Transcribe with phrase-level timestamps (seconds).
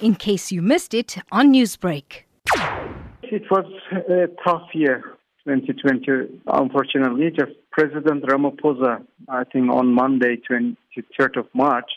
[0.00, 2.24] in case you missed it on Newsbreak.
[3.22, 6.40] It was a tough year, 2020.
[6.46, 11.90] Unfortunately, just President Ramaphosa, I think on Monday, 23rd of March,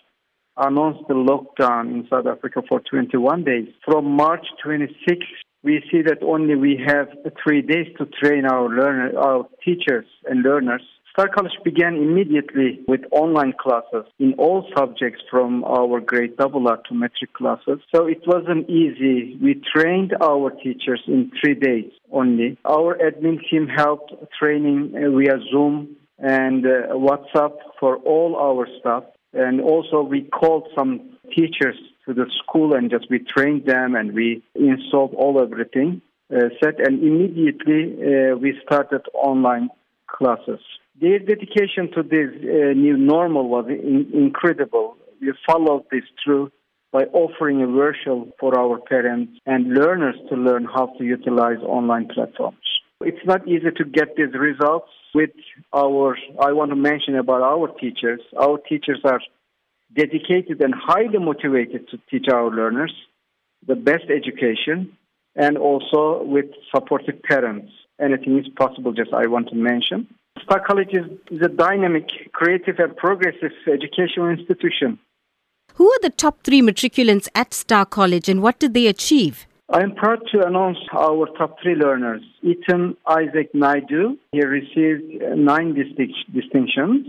[0.58, 3.68] announced the lockdown in South Africa for 21 days.
[3.86, 5.24] From March 26th,
[5.64, 7.10] we see that only we have
[7.44, 10.82] three days to train our learner, our teachers and learners
[11.12, 16.78] Star College began immediately with online classes in all subjects from our grade double R
[16.88, 17.80] to matric classes.
[17.94, 19.38] So it wasn't easy.
[19.42, 22.58] We trained our teachers in three days only.
[22.64, 29.04] Our admin team helped training via Zoom and uh, WhatsApp for all our staff.
[29.34, 34.14] And also we called some teachers to the school and just we trained them and
[34.14, 36.02] we installed all everything
[36.34, 39.70] uh, set and immediately uh, we started online
[40.08, 40.60] classes.
[41.02, 44.98] Their dedication to this uh, new normal was in- incredible.
[45.22, 46.52] We followed this through
[46.92, 52.08] by offering a virtual for our parents and learners to learn how to utilize online
[52.08, 52.58] platforms.
[53.02, 55.30] It's not easy to get these results with
[55.74, 58.22] our, I want to mention about our teachers.
[58.38, 59.22] Our teachers are
[59.96, 62.94] dedicated and highly motivated to teach our learners
[63.66, 64.98] the best education
[65.36, 67.72] and also with supportive parents.
[68.02, 70.08] Anything is possible, just I want to mention.
[70.44, 75.00] Star College is, is a dynamic, creative, and progressive educational institution.
[75.76, 79.48] Who are the top three matriculants at Star College and what did they achieve?
[79.72, 82.22] I am proud to announce our top three learners.
[82.42, 87.06] Ethan Isaac Naidu, he received nine distinct- distinctions.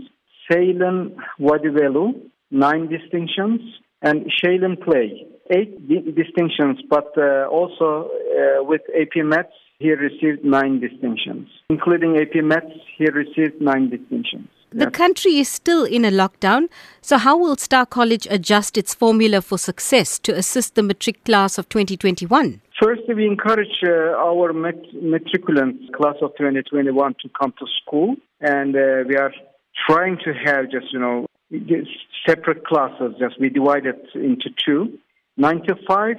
[0.49, 2.21] Sailen Wadivelu,
[2.51, 3.61] nine distinctions.
[4.03, 10.45] And Shaylin Pillay, eight di- distinctions, but uh, also uh, with AP Maths, he received
[10.45, 11.47] nine distinctions.
[11.69, 14.47] Including AP Maths, he received nine distinctions.
[14.73, 16.69] The country is still in a lockdown,
[17.01, 21.57] so how will Star College adjust its formula for success to assist the matric class
[21.57, 22.61] of 2021?
[22.81, 28.73] Firstly, we encourage uh, our mat- matriculants class of 2021 to come to school, and
[28.73, 29.33] uh, we are
[29.89, 31.25] trying to have just, you know,
[32.25, 34.97] separate classes, just we divide it into two.
[35.37, 36.15] 95%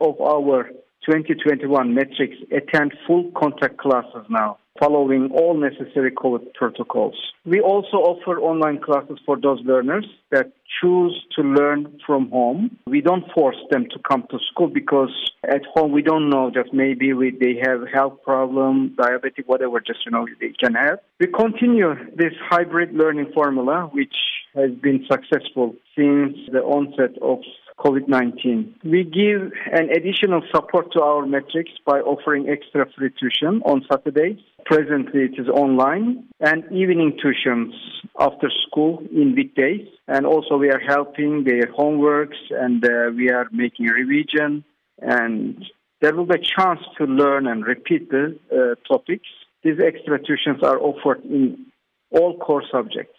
[0.00, 0.68] of our
[1.06, 7.14] 2021 matrics attend full contact classes now, following all necessary COVID protocols.
[7.44, 12.78] We also offer online classes for those learners that choose to learn from home.
[12.86, 15.10] We don't force them to come to school because
[15.44, 20.00] at home we don't know that maybe we, they have health problem, diabetic, whatever, just
[20.06, 21.00] you know they can have.
[21.18, 24.14] We continue this hybrid learning formula, which
[24.54, 27.40] has been successful since the onset of
[27.84, 28.76] COVID 19.
[28.84, 34.38] We give an additional support to our matrics by offering extra free tuition on Saturdays.
[34.64, 37.72] Presently, it is online and evening tuitions
[38.18, 39.88] after school in weekdays.
[40.06, 44.64] And also, we are helping their homeworks and uh, we are making revision.
[44.98, 45.64] And
[46.00, 49.28] there will be a chance to learn and repeat the uh, topics.
[49.64, 51.66] These extra tuitions are offered in
[52.10, 53.18] all core subjects.